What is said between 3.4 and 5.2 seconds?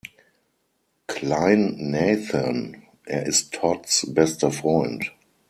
Todds bester Freund.